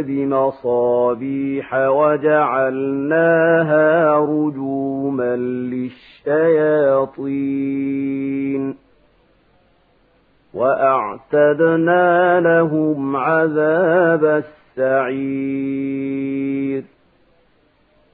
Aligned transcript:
بمصابيح 0.00 1.74
وجعلناها 1.74 3.38
رجوما 4.18 5.36
للشياطين 6.26 8.74
وأعتدنا 10.54 12.40
لهم 12.40 13.16
عذاب 13.16 14.42
السعير 14.78 16.04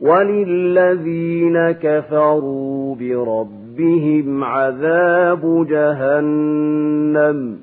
وللذين 0.01 1.71
كفروا 1.71 2.95
بربهم 2.95 4.45
عذاب 4.45 5.67
جهنم 5.71 7.61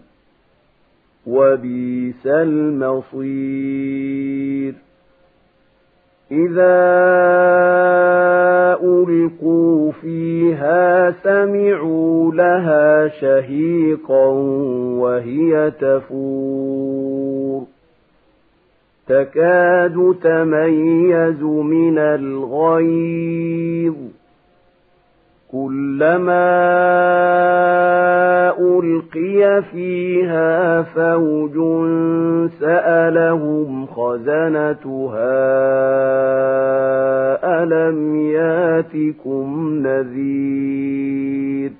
وبئس 1.27 2.27
المصير. 2.27 3.67
إذا 6.31 6.87
ألقوا 8.83 9.91
فيها 9.91 11.11
سمعوا 11.11 12.31
لها 12.31 13.07
شهيقا 13.07 14.27
وهي 14.99 15.71
تفور. 15.81 17.63
تكاد 19.07 20.15
تميز 20.23 21.43
من 21.43 21.97
الغيظ. 21.97 23.95
كلما 25.51 26.47
ألقي 28.59 29.61
فيها 29.71 30.81
فوج 30.81 31.53
سألهم 32.59 33.85
خزنتها 33.85 35.37
ألم 37.63 38.15
ياتكم 38.15 39.79
نذير 39.83 41.71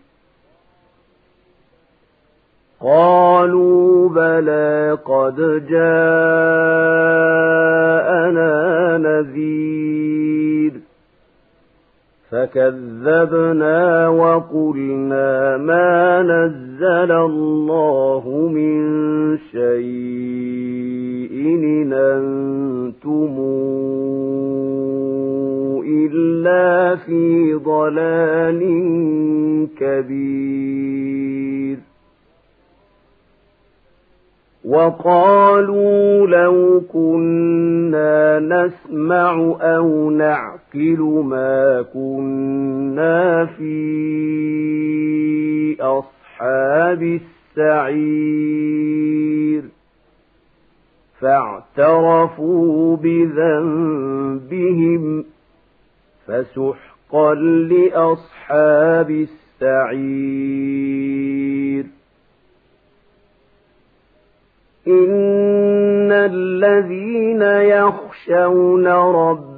قالوا 2.81 4.09
بلى 4.09 4.97
قد 5.05 5.35
جاءنا 5.69 6.87
نذير 8.97 10.73
فكذبنا 12.31 14.07
وقلنا 14.07 15.57
ما 15.57 16.21
نزل 16.21 17.11
الله 17.11 18.49
من 18.53 18.77
شيء 19.37 21.31
إن 21.63 21.93
أنتم 21.93 23.35
إلا 25.87 26.95
في 26.95 27.53
ضلال 27.53 28.61
كبير. 29.79 31.77
وقالوا 34.65 36.27
لو 36.27 36.81
كنا 36.93 38.39
نسمع 38.39 39.55
أو 39.61 40.09
نعقل 40.77 41.23
ما 41.23 41.81
كنا 41.93 43.45
في 43.45 43.77
أصحاب 45.79 47.19
السعير 47.57 49.63
فاعترفوا 51.19 52.97
بذنبهم 52.97 54.45
فسحقا 56.27 57.33
لأصحاب 57.33 59.11
السعير 59.61 60.77
إن 64.87 66.11
الذين 66.11 67.41
يخشون 67.41 68.87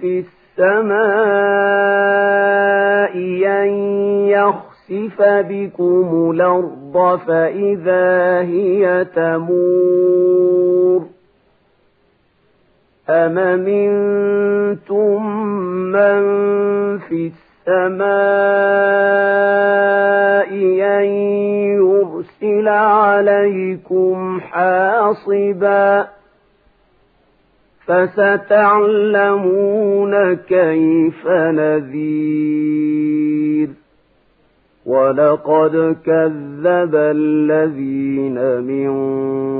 في 0.00 0.24
السماء 0.58 1.48
يخسف 4.28 5.22
بكم 5.22 6.30
الأرض 6.30 7.20
فإذا 7.26 8.40
هي 8.40 9.04
تمور 9.16 11.02
أم 13.10 13.34
منتم 13.58 15.26
من 15.92 16.22
في 16.98 17.32
السماء 17.68 18.08
أن 20.98 21.04
يرسل 21.78 22.68
عليكم 22.68 24.40
حاصباً 24.40 26.17
فستعلمون 27.88 29.54
كيف 30.34 31.28
نذير. 31.28 32.88
ولقد 34.86 35.96
كذب 36.06 36.94
الذين 36.94 38.60
من 38.60 38.90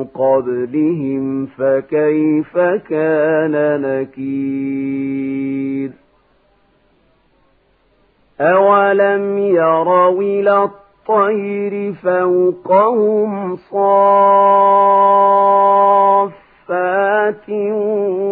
قبلهم 0.05 1.47
فكيف 1.47 2.59
كان 2.89 3.83
نكير؟ 3.83 5.91
أولم 8.41 9.39
يروا 9.39 10.23
إلى 10.23 10.65
الطير 10.65 11.93
فوقهم 11.93 13.57
صاف 13.57 15.78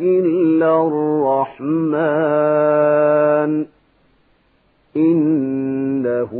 إلا 0.00 0.86
الرحمن. 0.86 3.66
إنه 4.96 6.30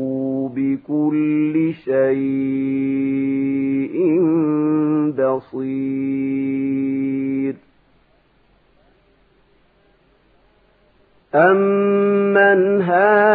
بكل 0.56 1.74
شيء 1.84 2.20
بصير. 5.18 7.54
أَمَّنْ 11.34 11.99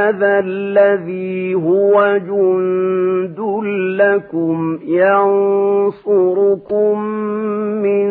هَذَا 0.06 0.40
الَّذِي 0.40 1.54
هُوَ 1.54 2.18
جُندٌ 2.18 3.40
لَّكُمْ 4.02 4.80
يَنصُرُكُم 4.86 7.00
مِّن 7.84 8.08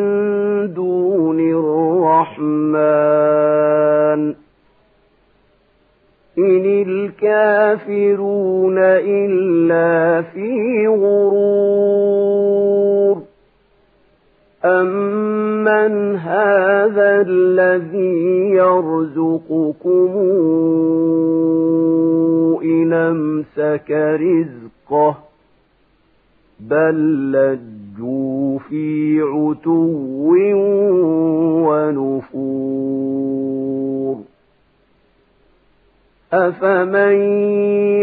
دُونِ 0.75 1.41
الرَّحْمَٰنِ. 1.41 4.35
إِنِ 6.39 6.85
الْكَافِرُونَ 6.89 8.24
الَّذِي 17.65 18.51
يَرْزُقُكُمْ 18.51 20.11
إِنْ 22.63 22.93
أَمْسَكَ 22.93 23.91
رِزْقَهُ 24.21 25.17
بَل 26.61 27.33
لَّجُّوا 27.33 28.59
فِي 28.59 29.21
عُتُوٍّ 29.21 30.35
وَنُفُورٍ 31.69 33.05
أَفَمَن 36.33 37.15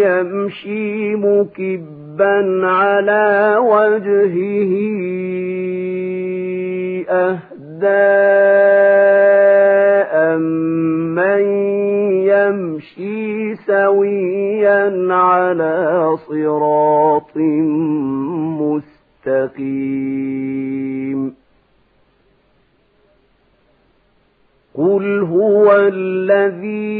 يَمْشِي 0.06 1.16
مُكِبًّا 1.16 2.68
عَلَىٰ 2.68 3.58
وَجْهِهِ 3.58 4.72
أهدى 7.10 9.21
يمشي 13.02 13.56
سويا 13.56 15.14
على 15.14 16.18
صراط 16.30 17.38
مستقيم. 19.28 20.62
قل 24.78 25.20
هو 25.20 25.72
الذي 25.76 26.92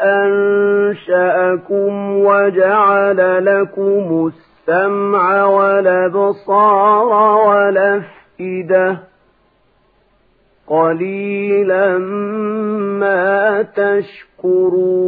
أنشأكم 0.00 1.92
وجعل 2.16 3.44
لكم 3.44 4.30
السمع 4.32 5.44
والأبصار 5.44 7.12
والأفئدة 7.48 9.13
قليلا 10.66 11.98
ما 12.98 13.62
تشكرون. 13.62 15.04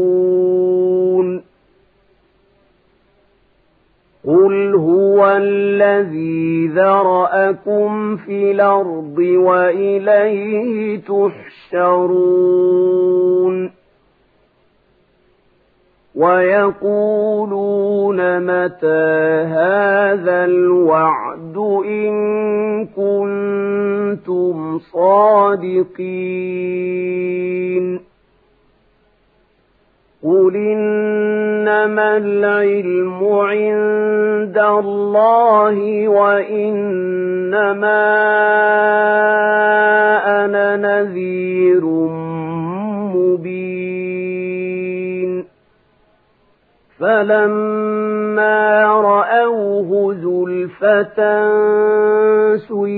قل 4.27 4.75
هو 4.75 5.37
الذي 5.37 6.69
ذرأكم 6.69 8.17
في 8.17 8.51
الأرض 8.51 9.19
وإليه 9.19 10.97
تحشرون. 11.73 13.07
ويقولون 16.17 18.41
متى 18.41 19.45
هذا 19.47 20.45
الوعد؟ 20.45 21.26
إن 21.59 22.13
كنتم 22.87 24.79
صادقين 24.79 26.37
قل 30.23 30.57
إنما 30.57 32.17
العلم 32.17 33.25
عند 33.25 34.59
الله 34.59 36.09
وإنما 36.09 37.57
أنا 40.45 40.77
نذير 40.77 41.85
فَلَمَّا 47.01 48.85
رَأَوْهُ 49.01 50.15
زُلْفَةً 50.15 51.19
سُيِّئَتْ 52.57 52.97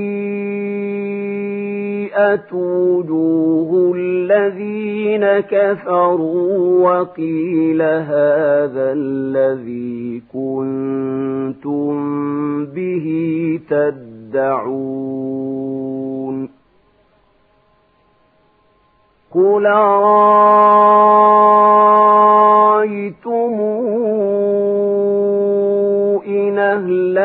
وُجُوهُ 2.52 3.93
الَّذِينَ 3.97 5.25
كَفَرُوا 5.40 6.90
وَقِيلَ 6.90 7.83
هَٰذَا 7.83 8.93
الَّذِي 8.93 10.23
كُنتُم 10.33 11.95
بِهِ 12.67 13.07
تَدَّعُونَ 13.71 15.28
قُلْ 19.35 19.67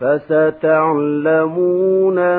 فستعلمون 0.00 1.38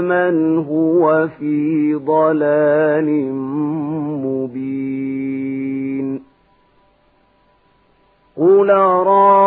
من 0.03 0.57
هو 0.57 1.27
في 1.39 1.93
ضلال 1.95 3.33
مبين. 4.25 5.07
قل 8.37 8.69
رأيتم 9.07 9.37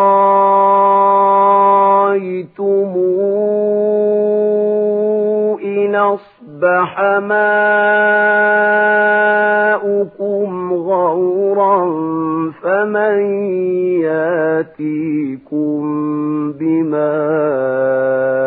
إن 5.65 5.95
أصبح 6.61 7.01
ماؤكم 9.81 10.73
غورا 10.73 11.81
فمن 12.63 13.21
ياتيكم 14.01 15.83
بماء 16.53 18.40